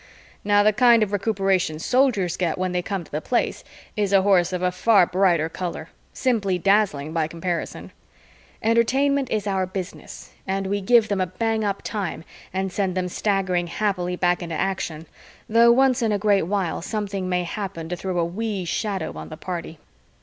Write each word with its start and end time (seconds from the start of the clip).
Ha! 0.01 0.37
Now 0.43 0.63
the 0.63 0.73
kind 0.73 1.03
of 1.03 1.11
recuperation 1.11 1.77
Soldiers 1.77 2.35
get 2.35 2.57
when 2.57 2.71
they 2.71 2.81
come 2.81 3.03
to 3.03 3.11
the 3.11 3.21
Place 3.21 3.63
is 3.95 4.11
a 4.11 4.23
horse 4.23 4.51
of 4.51 4.63
a 4.63 4.71
far 4.71 5.05
brighter 5.05 5.47
color, 5.47 5.89
simply 6.11 6.57
dazzling 6.57 7.13
by 7.13 7.27
comparison. 7.27 7.91
Entertainment 8.63 9.29
is 9.29 9.45
our 9.45 9.67
business 9.67 10.31
and 10.47 10.65
we 10.65 10.81
give 10.81 11.07
them 11.07 11.21
a 11.21 11.27
bang 11.27 11.63
up 11.63 11.83
time 11.83 12.23
and 12.51 12.71
send 12.71 12.95
them 12.97 13.09
staggering 13.09 13.67
happily 13.67 14.15
back 14.15 14.41
into 14.41 14.55
action, 14.55 15.05
though 15.47 15.71
once 15.71 16.01
in 16.01 16.11
a 16.11 16.17
great 16.17 16.47
while 16.47 16.81
something 16.81 17.29
may 17.29 17.43
happen 17.43 17.87
to 17.87 17.95
throw 17.95 18.17
a 18.17 18.25
wee 18.25 18.65
shadow 18.65 19.13
on 19.15 19.29
the 19.29 19.37
party. 19.37 19.77